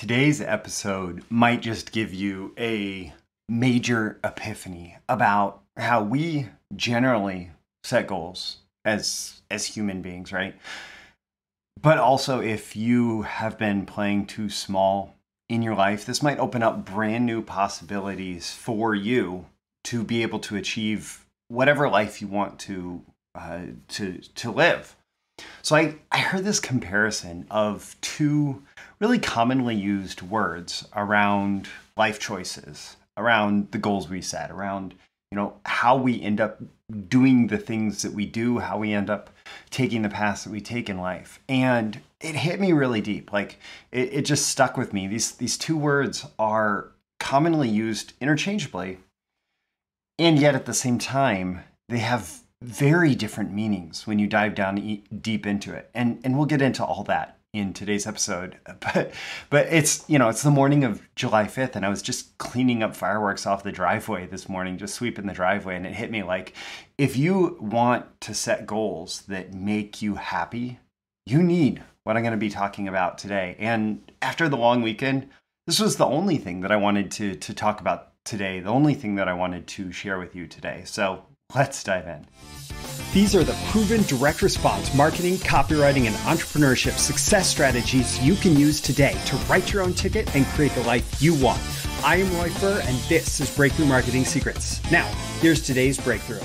[0.00, 3.12] Today's episode might just give you a
[3.50, 7.50] major epiphany about how we generally
[7.84, 10.54] set goals as as human beings, right?
[11.82, 15.16] But also if you have been playing too small
[15.50, 19.44] in your life, this might open up brand new possibilities for you
[19.84, 23.02] to be able to achieve whatever life you want to
[23.34, 24.96] uh, to to live.
[25.62, 28.62] So I, I heard this comparison of two
[29.00, 34.94] really commonly used words around life choices, around the goals we set, around
[35.30, 36.60] you know how we end up
[37.08, 39.30] doing the things that we do, how we end up
[39.70, 41.38] taking the paths that we take in life.
[41.48, 43.32] And it hit me really deep.
[43.32, 43.58] Like
[43.92, 45.06] it, it just stuck with me.
[45.06, 46.88] These these two words are
[47.20, 48.98] commonly used interchangeably,
[50.18, 55.02] and yet at the same time, they have very different meanings when you dive down
[55.20, 55.90] deep into it.
[55.94, 58.56] And and we'll get into all that in today's episode.
[58.80, 59.12] But
[59.50, 62.82] but it's you know it's the morning of July 5th, and I was just cleaning
[62.82, 66.22] up fireworks off the driveway this morning, just sweeping the driveway, and it hit me
[66.22, 66.54] like
[66.98, 70.78] if you want to set goals that make you happy,
[71.26, 73.56] you need what I'm going to be talking about today.
[73.58, 75.28] And after the long weekend,
[75.66, 78.94] this was the only thing that I wanted to to talk about today, the only
[78.94, 80.82] thing that I wanted to share with you today.
[80.84, 82.26] So let's dive in.
[83.12, 88.80] These are the proven direct response marketing, copywriting, and entrepreneurship success strategies you can use
[88.80, 91.60] today to write your own ticket and create the life you want.
[92.04, 94.80] I am Roy Furr, and this is Breakthrough Marketing Secrets.
[94.92, 95.06] Now,
[95.40, 96.40] here's today's breakthrough.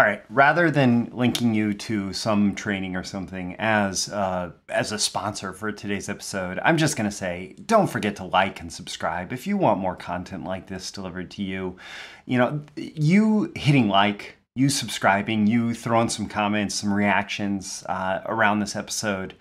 [0.00, 0.22] All right.
[0.30, 5.72] Rather than linking you to some training or something as uh, as a sponsor for
[5.72, 9.78] today's episode, I'm just gonna say, don't forget to like and subscribe if you want
[9.78, 11.76] more content like this delivered to you.
[12.24, 18.60] You know, you hitting like, you subscribing, you throwing some comments, some reactions uh, around
[18.60, 19.34] this episode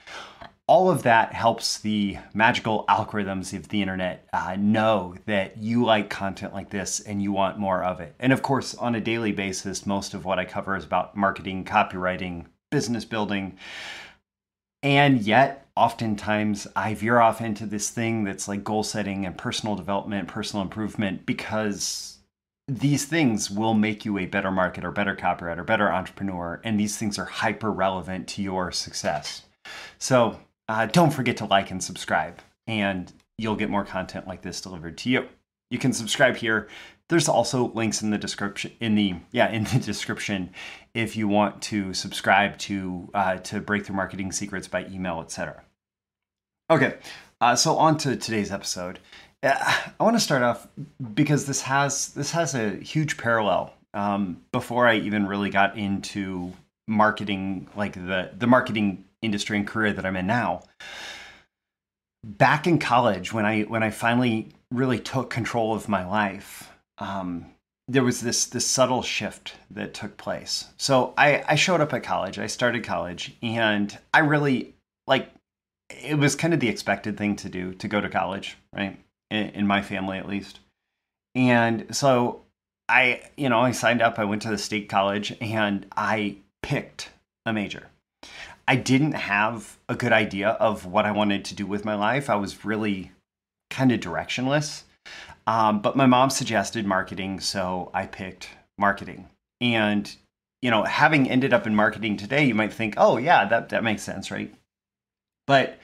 [0.69, 6.11] all of that helps the magical algorithms of the internet uh, know that you like
[6.11, 8.13] content like this and you want more of it.
[8.19, 11.65] And of course, on a daily basis, most of what I cover is about marketing,
[11.65, 13.57] copywriting, business building.
[14.83, 19.75] And yet, oftentimes, I veer off into this thing that's like goal setting and personal
[19.75, 22.19] development, personal improvement, because
[22.67, 26.61] these things will make you a better marketer, better copywriter, better entrepreneur.
[26.63, 29.41] And these things are hyper relevant to your success.
[29.97, 30.37] So,
[30.69, 34.99] uh, don't forget to like and subscribe, and you'll get more content like this delivered
[34.99, 35.27] to you.
[35.71, 36.69] You can subscribe here.
[37.09, 40.51] There's also links in the description in the yeah in the description
[40.93, 45.63] if you want to subscribe to uh, to Breakthrough Marketing Secrets by email, etc.
[46.69, 46.97] Okay,
[47.41, 48.99] uh, so on to today's episode.
[49.41, 49.55] Uh,
[49.99, 50.67] I want to start off
[51.15, 53.73] because this has this has a huge parallel.
[53.95, 56.53] Um, before I even really got into
[56.87, 60.63] marketing, like the the marketing industry and career that I'm in now.
[62.23, 67.45] Back in college, when I when I finally really took control of my life, um,
[67.87, 70.65] there was this this subtle shift that took place.
[70.77, 72.37] So I, I showed up at college.
[72.37, 74.75] I started college, and I really
[75.07, 75.29] like
[75.89, 78.97] it was kind of the expected thing to do to go to college, right?
[79.31, 80.59] In, in my family, at least.
[81.35, 82.41] And so
[82.89, 84.19] I, you know, I signed up.
[84.19, 87.09] I went to the state college, and I picked
[87.45, 87.87] a major.
[88.69, 92.29] I didn't have a good idea of what I wanted to do with my life.
[92.29, 93.11] I was really
[93.71, 94.83] kind of directionless.
[95.47, 99.27] Um, but my mom suggested marketing, so I picked marketing.
[99.59, 100.15] And,
[100.61, 103.83] you know, having ended up in marketing today, you might think, oh, yeah, that, that
[103.83, 104.53] makes sense, right?
[105.47, 105.79] But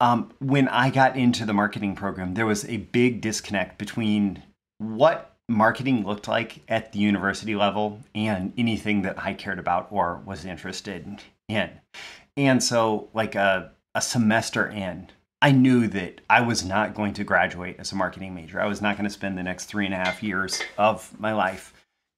[0.00, 4.42] um, when I got into the marketing program, there was a big disconnect between
[4.78, 10.22] what marketing looked like at the university level and anything that I cared about or
[10.24, 11.70] was interested in.
[12.36, 15.08] And so, like a, a semester in,
[15.40, 18.60] I knew that I was not going to graduate as a marketing major.
[18.60, 21.32] I was not going to spend the next three and a half years of my
[21.32, 21.74] life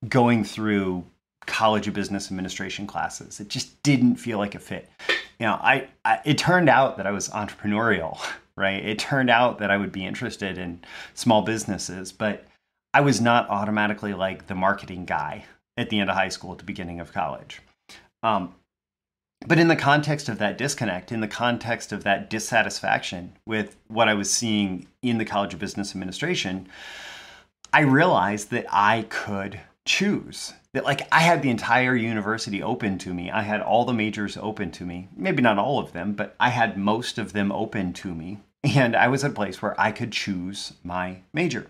[0.09, 1.04] going through
[1.47, 3.41] college of business administration classes.
[3.41, 4.88] It just didn't feel like a fit.
[5.38, 8.19] You know, I, I it turned out that I was entrepreneurial,
[8.56, 8.84] right?
[8.84, 10.81] It turned out that I would be interested in
[11.14, 12.46] small businesses, but
[12.94, 15.44] I was not automatically like the marketing guy
[15.76, 17.61] at the end of high school at the beginning of college.
[18.22, 18.55] Um,
[19.46, 24.08] but in the context of that disconnect, in the context of that dissatisfaction with what
[24.08, 26.69] I was seeing in the College of Business Administration,
[27.72, 30.54] I realized that I could choose.
[30.72, 33.31] That, like, I had the entire university open to me.
[33.31, 35.08] I had all the majors open to me.
[35.16, 38.38] Maybe not all of them, but I had most of them open to me.
[38.62, 41.69] And I was at a place where I could choose my major.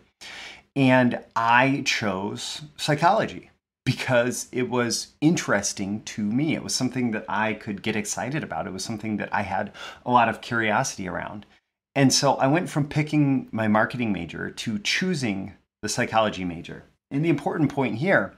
[0.75, 3.50] And I chose psychology
[3.87, 6.55] because it was interesting to me.
[6.55, 8.67] It was something that I could get excited about.
[8.67, 9.73] It was something that I had
[10.05, 11.47] a lot of curiosity around.
[11.94, 16.83] And so I went from picking my marketing major to choosing the psychology major.
[17.12, 18.35] And the important point here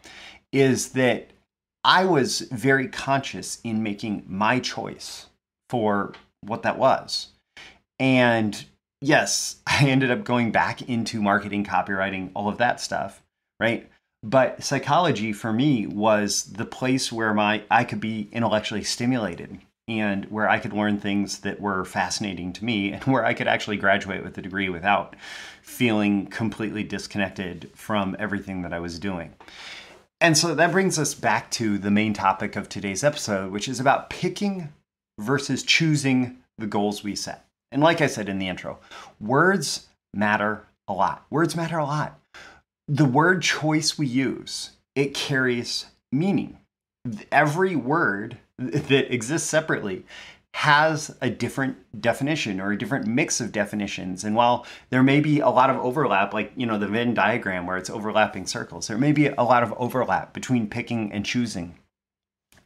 [0.53, 1.31] is that
[1.83, 5.29] I was very conscious in making my choice
[5.71, 6.13] for
[6.43, 7.29] what that was.
[7.99, 8.67] And
[9.01, 13.23] yes, I ended up going back into marketing, copywriting, all of that stuff,
[13.59, 13.89] right?
[14.23, 20.27] But psychology for me was the place where my I could be intellectually stimulated and
[20.27, 23.77] where I could learn things that were fascinating to me and where I could actually
[23.77, 25.17] graduate with a degree without
[25.63, 29.35] feeling completely disconnected from everything that I was doing.
[30.21, 33.79] And so that brings us back to the main topic of today's episode, which is
[33.79, 34.73] about picking
[35.21, 37.47] versus choosing the goals we set.
[37.71, 38.81] And like I said in the intro,
[39.21, 41.25] words matter a lot.
[41.31, 42.19] Words matter a lot
[42.89, 46.59] the word choice we use, it carries meaning.
[47.31, 50.05] Every word that exists separately
[50.55, 54.25] has a different definition or a different mix of definitions.
[54.25, 57.67] And while there may be a lot of overlap, like, you know, the Venn diagram
[57.67, 61.79] where it's overlapping circles, there may be a lot of overlap between picking and choosing.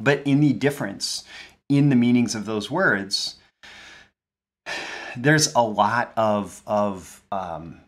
[0.00, 1.24] But in the difference
[1.69, 3.36] in the meanings of those words,
[5.16, 7.80] there's a lot of, of um,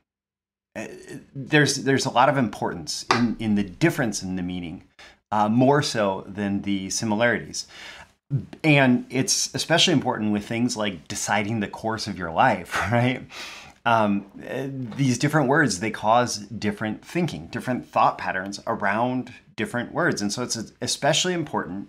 [1.34, 4.84] there's there's a lot of importance in in the difference in the meaning,
[5.30, 7.66] uh, more so than the similarities.
[8.64, 13.22] And it's especially important with things like deciding the course of your life, right?
[13.86, 14.26] Um,
[14.96, 20.42] these different words they cause different thinking, different thought patterns around different words, and so
[20.42, 21.88] it's especially important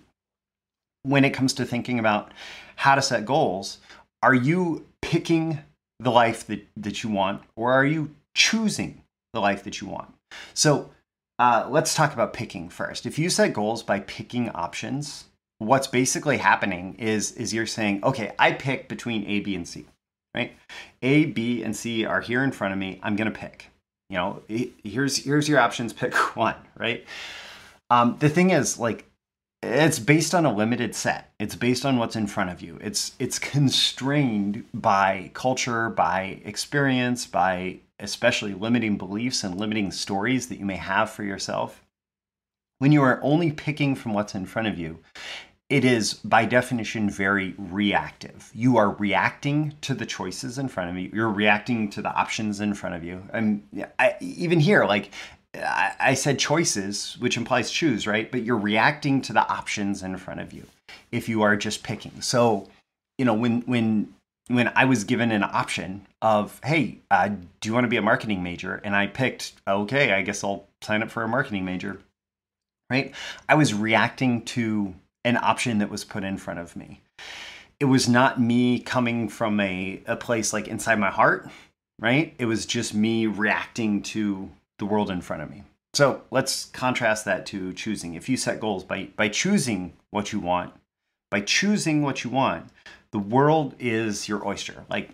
[1.03, 2.33] when it comes to thinking about
[2.75, 3.79] how to set goals.
[4.21, 5.59] Are you picking
[5.99, 9.01] the life that, that you want, or are you choosing
[9.33, 10.13] the life that you want.
[10.53, 10.91] So
[11.39, 13.05] uh, let's talk about picking first.
[13.05, 15.25] If you set goals by picking options,
[15.57, 19.85] what's basically happening is is you're saying, okay, I pick between A, B, and C,
[20.33, 20.55] right?
[21.01, 22.99] A, B, and C are here in front of me.
[23.01, 23.71] I'm gonna pick.
[24.09, 24.43] You know,
[24.83, 25.91] here's here's your options.
[26.05, 27.03] Pick one, right?
[27.89, 29.05] Um, the thing is, like,
[29.63, 31.31] it's based on a limited set.
[31.39, 32.77] It's based on what's in front of you.
[32.81, 40.59] It's it's constrained by culture, by experience, by especially limiting beliefs and limiting stories that
[40.59, 41.81] you may have for yourself.
[42.79, 44.99] When you are only picking from what's in front of you,
[45.69, 48.51] it is by definition very reactive.
[48.53, 51.09] You are reacting to the choices in front of you.
[51.11, 53.23] You're reacting to the options in front of you.
[53.33, 55.11] And I, even here, like
[55.55, 58.29] I said choices, which implies choose, right?
[58.29, 60.65] But you're reacting to the options in front of you
[61.11, 62.21] if you are just picking.
[62.21, 62.67] So,
[63.17, 64.13] you know, when when
[64.47, 68.01] when I was given an option of, hey, uh, do you want to be a
[68.01, 68.79] marketing major?
[68.83, 71.99] And I picked, okay, I guess I'll sign up for a marketing major,
[72.89, 73.13] right?
[73.49, 74.93] I was reacting to
[75.23, 77.01] an option that was put in front of me.
[77.79, 81.49] It was not me coming from a, a place like inside my heart,
[81.99, 82.33] right?
[82.37, 85.63] It was just me reacting to the world in front of me.
[85.93, 88.13] So let's contrast that to choosing.
[88.13, 90.73] If you set goals by, by choosing what you want,
[91.31, 92.69] by choosing what you want,
[93.15, 94.83] the world is your oyster.
[94.89, 95.09] Like,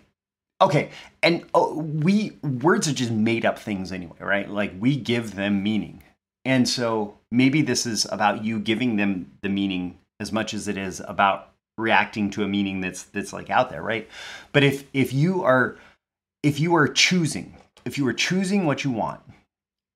[0.60, 0.90] okay,
[1.22, 4.50] and oh, we words are just made up things anyway, right?
[4.50, 6.02] Like we give them meaning,
[6.44, 10.76] and so maybe this is about you giving them the meaning as much as it
[10.76, 14.10] is about reacting to a meaning that's that's like out there, right?
[14.50, 15.76] But if if you are
[16.42, 17.54] if you are choosing,
[17.84, 19.20] if you are choosing what you want,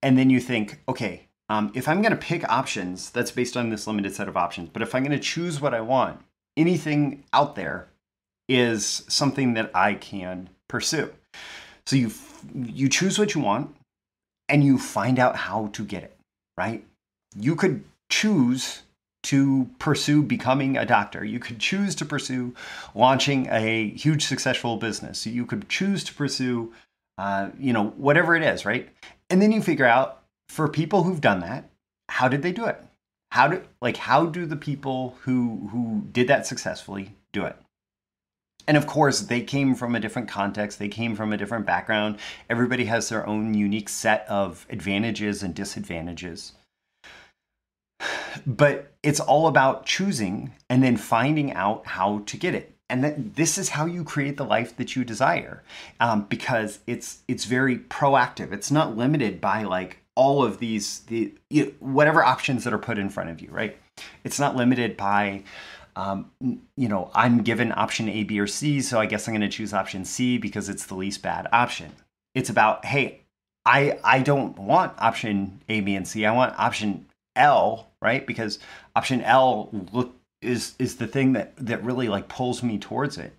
[0.01, 3.71] and then you think, okay, um, if I'm going to pick options, that's based on
[3.71, 4.69] this limited set of options.
[4.69, 6.21] But if I'm going to choose what I want,
[6.57, 7.89] anything out there
[8.49, 11.13] is something that I can pursue.
[11.87, 12.13] So you
[12.55, 13.75] you choose what you want,
[14.49, 16.17] and you find out how to get it.
[16.57, 16.85] Right?
[17.39, 18.83] You could choose
[19.25, 21.25] to pursue becoming a doctor.
[21.25, 22.55] You could choose to pursue
[22.95, 25.27] launching a huge successful business.
[25.27, 26.73] You could choose to pursue,
[27.19, 28.89] uh, you know, whatever it is, right?
[29.29, 31.69] And then you figure out for people who've done that,
[32.09, 32.81] how did they do it?
[33.33, 37.57] How do like how do the people who who did that successfully do it?
[38.67, 42.19] And of course, they came from a different context, they came from a different background.
[42.51, 46.53] Everybody has their own unique set of advantages and disadvantages.
[48.47, 53.35] But it's all about choosing and then finding out how to get it and that
[53.35, 55.63] this is how you create the life that you desire
[56.01, 61.33] um, because it's it's very proactive it's not limited by like all of these the
[61.51, 63.77] you know, whatever options that are put in front of you right
[64.25, 65.43] it's not limited by
[65.97, 69.41] um, you know i'm given option a b or c so i guess i'm going
[69.41, 71.93] to choose option c because it's the least bad option
[72.35, 73.23] it's about hey
[73.65, 78.27] i i don't want option a b and c i want option L, right?
[78.27, 78.59] Because
[78.97, 83.33] option L look is is the thing that that really like pulls me towards it.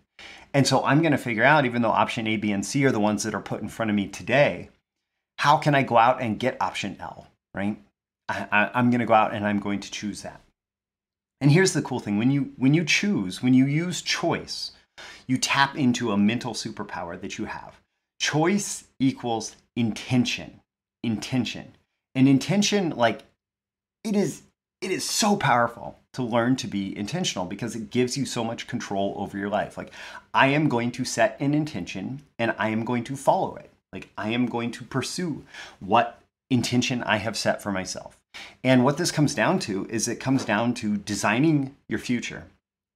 [0.53, 2.91] And so I'm going to figure out, even though option A, B, and C are
[2.91, 4.69] the ones that are put in front of me today,
[5.39, 7.77] how can I go out and get option L, right?
[8.29, 10.41] I, am going to go out and I'm going to choose that.
[11.39, 14.71] And here's the cool thing: when you when you choose, when you use choice,
[15.27, 17.79] you tap into a mental superpower that you have.
[18.19, 20.61] Choice equals intention,
[21.03, 21.75] intention,
[22.15, 23.23] and intention like
[24.03, 24.41] it is
[24.81, 28.67] it is so powerful to learn to be intentional because it gives you so much
[28.67, 29.77] control over your life.
[29.77, 29.91] Like,
[30.33, 33.71] I am going to set an intention and I am going to follow it.
[33.91, 35.43] Like, I am going to pursue
[35.79, 38.16] what intention I have set for myself.
[38.63, 42.47] And what this comes down to is it comes down to designing your future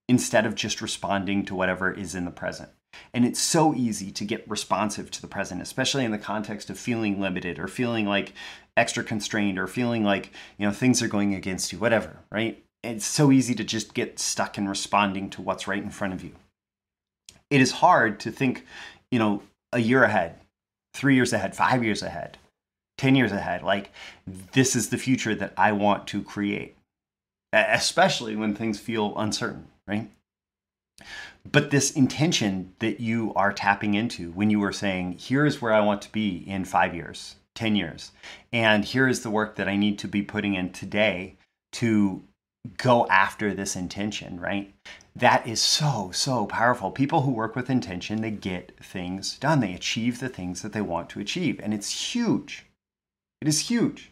[0.08, 2.70] instead of just responding to whatever is in the present.
[3.14, 6.78] And it's so easy to get responsive to the present, especially in the context of
[6.78, 8.34] feeling limited or feeling like
[8.76, 12.64] extra constrained or feeling like, you know, things are going against you, whatever, right?
[12.84, 16.24] It's so easy to just get stuck in responding to what's right in front of
[16.24, 16.34] you.
[17.50, 18.66] It is hard to think,
[19.12, 20.36] you know, a year ahead,
[20.94, 22.38] three years ahead, five years ahead,
[23.02, 23.64] 10 years ahead.
[23.64, 23.92] Like,
[24.28, 26.76] this is the future that I want to create,
[27.52, 30.08] especially when things feel uncertain, right?
[31.52, 35.82] But this intention that you are tapping into when you are saying, here's where I
[35.82, 38.12] want to be in five years, 10 years,
[38.54, 41.38] and here is the work that I need to be putting in today
[41.72, 42.22] to
[42.78, 44.72] go after this intention, right?
[45.16, 46.92] That is so, so powerful.
[46.92, 49.60] People who work with intention, they get things done.
[49.60, 51.60] They achieve the things that they want to achieve.
[51.64, 52.68] And it's huge.
[53.42, 54.12] It is huge.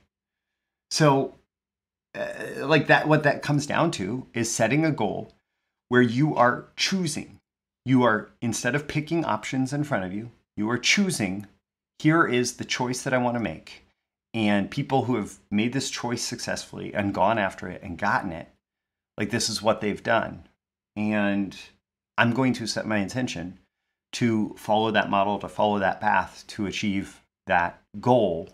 [0.91, 1.36] So,
[2.15, 5.33] uh, like that, what that comes down to is setting a goal
[5.89, 7.38] where you are choosing.
[7.86, 11.48] You are, instead of picking options in front of you, you are choosing
[12.00, 13.86] here is the choice that I want to make.
[14.33, 18.48] And people who have made this choice successfully and gone after it and gotten it,
[19.17, 20.48] like this is what they've done.
[20.95, 21.57] And
[22.17, 23.59] I'm going to set my intention
[24.13, 28.50] to follow that model, to follow that path, to achieve that goal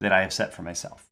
[0.00, 1.08] that I have set for myself.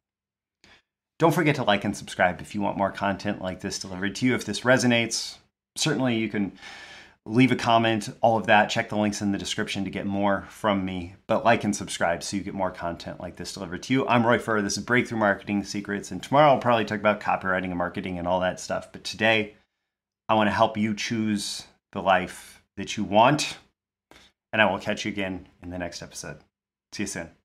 [1.17, 4.25] Don't forget to like and subscribe if you want more content like this delivered to
[4.25, 4.35] you.
[4.35, 5.37] If this resonates,
[5.75, 6.51] certainly you can
[7.25, 8.69] leave a comment, all of that.
[8.69, 11.15] Check the links in the description to get more from me.
[11.27, 14.07] But like and subscribe so you get more content like this delivered to you.
[14.07, 14.61] I'm Roy Furr.
[14.61, 16.11] This is Breakthrough Marketing Secrets.
[16.11, 18.91] And tomorrow I'll probably talk about copywriting and marketing and all that stuff.
[18.91, 19.55] But today
[20.27, 21.63] I want to help you choose
[21.93, 23.57] the life that you want.
[24.51, 26.37] And I will catch you again in the next episode.
[26.93, 27.44] See you soon.